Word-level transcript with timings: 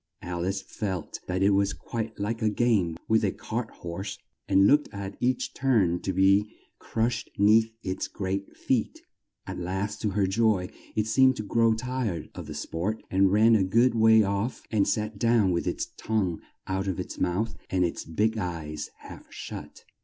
Al 0.23 0.43
ice 0.47 0.63
felt 0.63 1.19
that 1.27 1.43
it 1.43 1.51
was 1.51 1.73
quite 1.73 2.19
like 2.19 2.41
a 2.41 2.49
game 2.49 2.97
with 3.07 3.23
a 3.23 3.31
cart 3.31 3.69
horse, 3.69 4.17
and 4.47 4.65
looked 4.65 4.89
at 4.91 5.15
each 5.19 5.53
turn 5.53 5.99
to 6.01 6.11
be 6.11 6.49
crushed 6.79 7.29
'neath 7.37 7.71
its 7.83 8.07
great 8.07 8.57
feet. 8.57 9.03
At 9.45 9.59
last, 9.59 10.01
to 10.01 10.09
her 10.17 10.25
joy, 10.25 10.69
it 10.95 11.05
seemed 11.05 11.35
to 11.35 11.43
grow 11.43 11.75
tired 11.75 12.31
of 12.33 12.47
the 12.47 12.55
sport 12.55 13.03
and 13.11 13.31
ran 13.31 13.55
a 13.55 13.63
good 13.63 13.93
way 13.93 14.23
off 14.23 14.63
and 14.71 14.87
sat 14.87 15.19
down 15.19 15.51
with 15.51 15.67
its 15.67 15.85
tongue 15.97 16.41
out 16.65 16.87
of 16.87 16.99
its 16.99 17.19
mouth 17.19 17.55
and 17.69 17.85
its 17.85 18.03
big 18.03 18.39
eyes 18.39 18.89
half 19.01 19.31
shut. 19.31 19.83